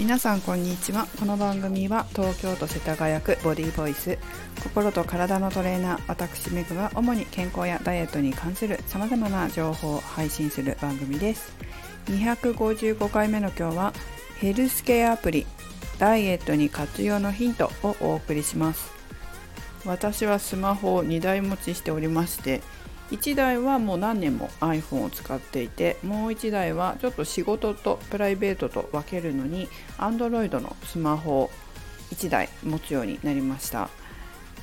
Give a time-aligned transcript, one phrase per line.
[0.00, 1.06] 皆さんこんにちは。
[1.18, 4.16] この番組は東京都世田谷区ボディボイス。
[4.62, 11.52] 心と体のトレーナー私メグが主に健康やダイエットに関するさまざまな情報を配信する番組です。
[12.06, 13.92] 255回目の今日は
[14.38, 15.46] ヘルスケアアプリ
[15.98, 18.90] ダイエットに活用のヒントをお送りします。
[19.84, 22.62] 私はスマホを2台持ちしておりまして
[23.10, 29.68] 1台はもう何年も iPhone を使っていてもう1台はちょっと仕事とプライベートと分けるのに
[29.98, 31.50] Android のスマホを
[32.12, 33.88] 1台持つようになりました。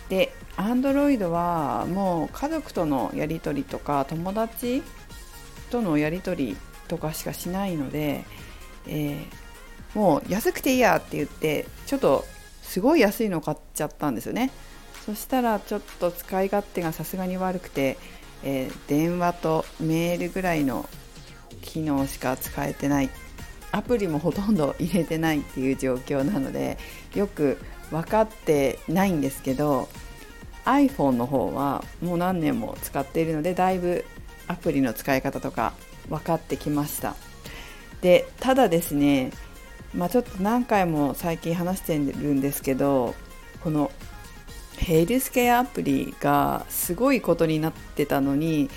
[0.09, 4.81] で Android はもう家族とのやり取りとか友達
[5.69, 6.57] とのやり取り
[6.87, 8.23] とかしかしないので、
[8.87, 12.23] えー、もう安くていいやって言ってちょっと
[12.61, 14.51] すごい安いの買っちゃったんですよね。
[15.05, 17.97] そしたらちょっと使い勝手がさすがに悪くて
[18.43, 20.87] えー、電話とメールぐらいの
[21.61, 23.09] 機能しか使えてない。
[23.71, 26.77] アプリもほとんど入れてないっていう状況なので
[27.13, 27.59] よく
[27.91, 29.89] 分かってないんですけど
[30.63, 34.05] iPhone の方はもう何年も使っているのでだいぶ
[34.47, 35.73] アプリの使い方とか
[36.09, 37.15] 分かってきました。
[38.01, 39.31] でただですね
[39.93, 43.15] まあ、ちょっと何回も最近話してるんですけど
[43.63, 43.91] この
[44.77, 48.69] ヘルスケアアプリがすごいことになってたのに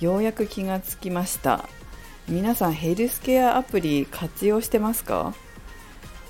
[0.00, 1.68] ようやく気がつきました。
[2.28, 5.34] 皆さんヘルスケアアプリ活用してますか？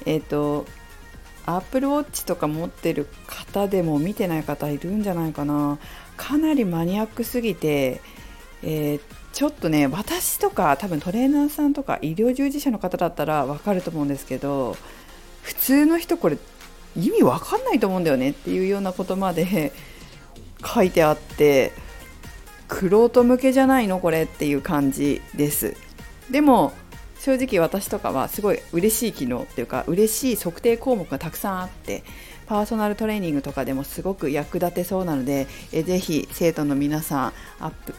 [0.06, 0.66] えっ、ー、と
[1.46, 5.78] Apple Watch とか持ってる方でも見てない方いるんじゃないかな。
[6.16, 8.00] かなりマニアックすぎて、
[8.62, 9.00] えー、
[9.32, 14.76] ちょっとね私とか多分トレーナーさんとか医療従事者の方だったらわかると思うんですけど
[15.42, 16.38] 普通の人これ
[16.96, 19.72] 意味わかんないと思うんだよねっていうようなことまで
[20.64, 21.72] 書いてあって
[22.68, 25.76] くろ向けじゃないのこれっていう感じです。
[26.30, 26.72] でも
[27.20, 32.02] 正直私とかはすごい嬉しい機能っていうか嬉しい測定項目がたくさんあって
[32.46, 37.32] パーソナルトレーニングとかでもすごく役立てそうなのでえぜひ生徒の皆さん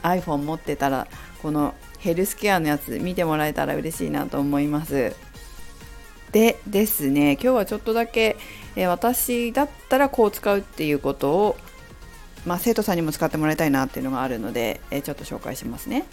[0.04, 1.08] iPhone 持ってたら
[1.42, 5.16] このヘルスケアのやつ見てもらえたら嬉しいなと思います。
[6.36, 8.36] でですね今日はちょっとだけ、
[8.76, 11.56] え私だったらこう使うっていうことを、
[12.46, 16.04] まあ、生徒さんにも使ってもらいたいなっていうのがあるので、えちょっと紹介しますね。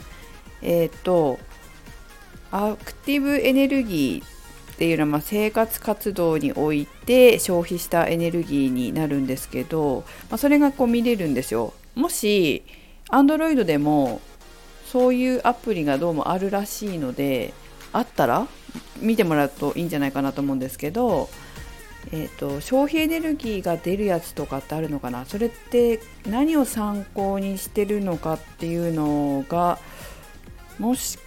[0.63, 1.41] えっ、ー、と
[2.53, 11.75] アクティブエネルギーっていうのはま生活活動において消費したエネルギーになるんですけど、まあ、それがこう見れるんですよ。
[11.97, 12.63] もし
[13.11, 14.21] Android でも
[14.87, 17.53] そういうアプリがどうもあるらしいので
[17.93, 18.47] あったら
[19.01, 21.29] 見てもらうといいんじゃないかなと思うんですけど、
[22.11, 25.25] えーと、消費エネルギーが出るやつとかってあるのかな？
[25.25, 29.79] それって何を参考にしてるのかっていうのが
[30.79, 31.19] もし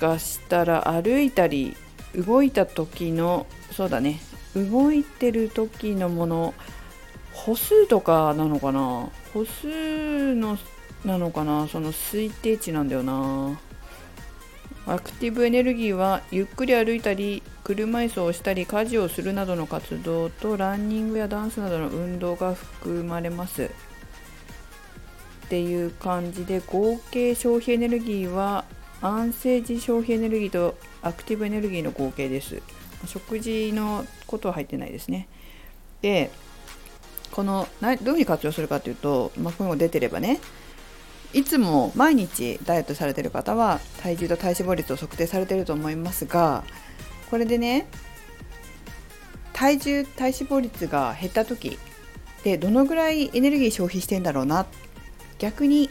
[0.00, 1.76] かしたら歩いたり
[2.14, 4.20] 動いた時のそうだね。
[4.54, 6.54] 動いてる時のもの
[7.32, 9.10] 歩数とかなのかな？
[9.34, 10.56] 歩数の
[11.04, 11.68] なのかな？
[11.68, 13.60] その推定値なんだよな。
[14.88, 23.64] アクティブエネルギーはゆっくり歩いたり車椅子をしたり家事をするなどの活動とランニングやダンスなどの運動が含まれます。
[23.64, 28.64] っていう感じで合計消費エネルギーは
[29.00, 32.62] 安静時消費エネルギーとアクティブエネルギーの合計です。
[33.06, 35.28] 食事のことは入ってないですね。
[36.00, 36.30] で
[37.32, 40.38] このどういうふうに活用するかというと、まあ、この出てればね
[41.32, 46.64] いつも毎日ダイエットされてる方は体重と体脂肪率を測定されてると思いますが
[47.30, 47.88] これでね
[49.52, 51.78] 体重体脂肪率が減った時
[52.44, 54.66] でどのぐらいエネルギー消費してんだろうな
[55.38, 55.90] 逆に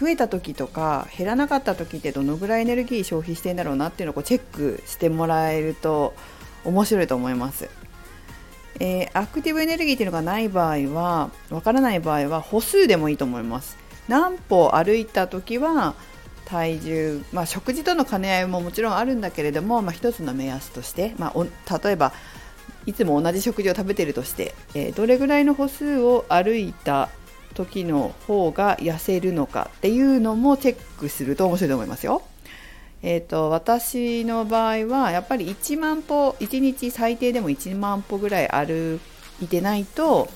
[0.00, 6.14] 増えた時とか減らなかった時ってどのぐらいエネルギー消費してんだろうなっていうのをこうチェックしてもらえると
[6.64, 7.68] 面白いと思います。
[8.80, 13.83] えー、アクティブエネルギーっていうのがない場合はわからない場合は歩数でもいいと思います。
[14.08, 15.94] 何歩歩いた時は
[16.44, 22.12] 体重、まあ、食事との兼ね合いももちろんあるんだけれども、まあ、一つの目安として、まあ、例えば
[22.86, 27.08] いつも同じ食事を食べているとして、えー、どれぐらいの歩数を歩いた
[27.54, 32.22] 時の方が痩せるのかっていうのもチェックすると面白いと思いますよ。
[33.02, 38.98] えーと、私の場合はやっぱり1万歩1日最低でも1万歩ぐらい歩
[39.42, 40.28] いてないと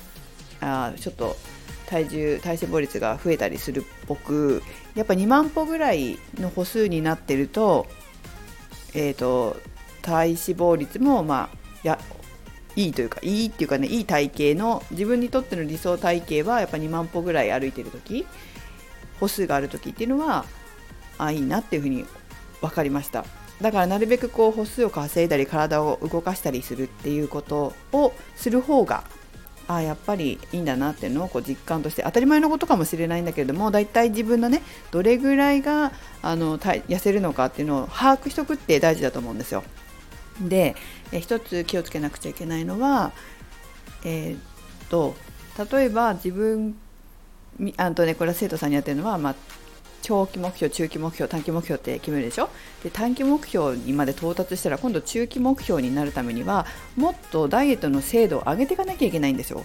[0.60, 1.36] あちょっと
[1.88, 4.62] 体重体脂肪率が増えたりするっぽく
[4.94, 7.86] やっぱ2万歩ぐらいの歩数になってると,、
[8.94, 9.56] えーと、
[10.02, 11.98] 体脂肪率もまあや
[12.76, 18.26] いいというかいいっていうかねいい体型の自分にとっての理想体型はやっぱ2万歩ぐらい歩いてる時
[19.18, 20.44] 歩数がある時っていうのは
[21.16, 22.04] あいいなっていうふうに
[22.60, 23.24] 分かりました。
[23.60, 29.02] だからなるべくこう歩数を稼いだり体を動かしたりするっていうことをする方が
[29.68, 35.92] あやっぱりいいんだなっていうのをこう実感として当たり前のことかもしれないんだけれどもだいたい自分のねどれぐらいが
[36.22, 39.62] あの痩せるのかっていうのを把握しておくって大事だと思うんですよ。
[40.40, 40.74] で
[41.12, 43.12] え一つ気をつけなくちゃいけないのは、
[44.04, 44.38] えー、っ
[44.88, 45.14] と
[45.70, 46.76] 例えば自分
[47.76, 49.34] あとねこれは生徒さんにやってるのは、まあ、
[50.08, 52.48] 長期目標、中期目標、短期目標って決めるでしょ？
[52.82, 56.64] で短期目標にまで到達したら今度中期目標になるためには
[56.96, 59.64] もっとダイエットの精度を上げていかなきゃいけないんですよ。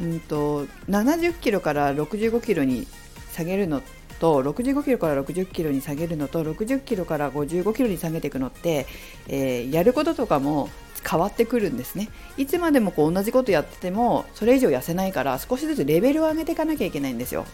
[0.00, 2.86] うんと70キロから65キロに
[3.32, 3.82] 下げるの
[4.20, 8.86] と65キロから60キロに下げるのと60キロから55キロに下げていくのって、
[9.28, 10.70] えー、やることとかも
[11.08, 12.08] 変わってくるんですね。
[12.38, 17.44] いつまでもこう同じことやっててもそれ以上痩せないから少しずつレベルを上げていかなきゃいけないんですよ。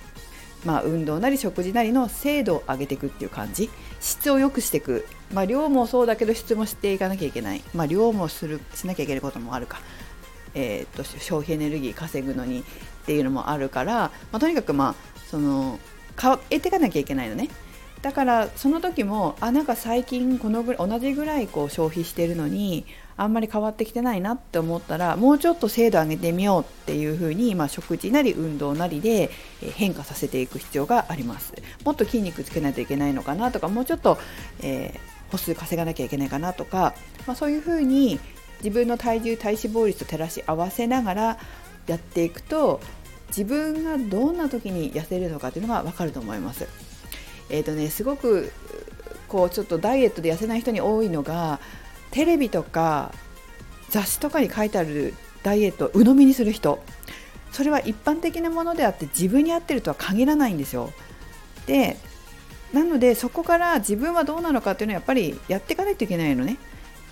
[0.65, 3.71] まあ、運動なり食事なりの精度を上げていくっていう感じ。
[4.01, 9.81] 質を良くしていく、まあ、量もそうだけど質もしていかなきゃいけない、まあ、量もするしなきゃいけないこともあるか、
[10.55, 12.63] えー、と消費エネルギー稼ぐのにっ
[13.07, 14.95] ていうのもあるから、まあ、とにかくまあ
[15.31, 15.79] その
[16.21, 17.49] 変えていかなきゃいけないのね。
[18.05, 22.85] だからその時もあなんか最近このぐらい同じぐらいこう消費してるのに
[23.17, 29.31] あんまり変わってきてないなって思ったらもうちょっと精度上げてみようっていうふうに、まあ、食事なり運動なりで
[29.75, 34.19] 変化させていく必要がありますもっと筋肉つけないといけないのかなとかもうちょっと、
[34.61, 36.93] えー、歩数稼がなきゃいけないかなとか、
[37.27, 38.21] まあ、そういうふうに
[38.59, 41.39] 自分の体重体脂肪率と照らし合わせながら
[41.87, 42.83] やっていくと
[43.29, 46.84] 自分がどんな時に痩せるのかっていうのが分かると思います。
[47.51, 48.53] えーとね、すごく
[49.29, 51.61] こうちょっとダイエットで痩せない人に多いのが
[52.11, 53.13] テレビとか
[53.91, 56.83] 雑誌とかに書いてあるダイエットを鵜呑みにする人
[57.53, 60.93] それは一般的なものであって自分に合ってるとは限らないんですよ。
[61.67, 61.97] で
[62.73, 66.57] なのでそこから自分はどうなのかっていうのはやっぱりやっていかないといけないのね。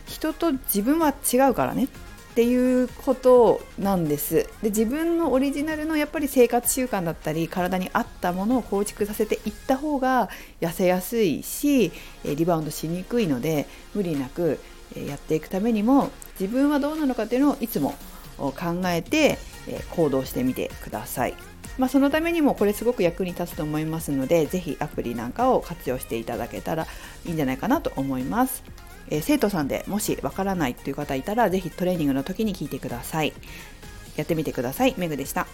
[0.06, 1.88] 人と自分は違うからね
[2.32, 10.30] っていうことなんですで自分のオリジナルのやっぱり生活習慣だったり体に合ったものを構築させていった方が
[10.62, 11.92] 痩せやすいし
[12.24, 14.58] リバウンドしにくいので無理なく
[14.96, 17.94] やっていくためにも自分はどうなのかっていうのをいつも
[18.38, 18.54] 考
[18.86, 19.36] えて
[19.90, 21.34] 行動してみてください。
[21.78, 26.86] まあ、そのためにもこれすごく役に立つと思いますので是非アプリなんかを活用していただけたら
[27.24, 28.62] いいんじゃないかなと思います。
[29.08, 33.32] えー、生徒さんでもしわからないという方いたらぜひトレーニングの時に聞いてください。
[34.16, 34.94] やってみてください。
[34.98, 35.46] メグでした。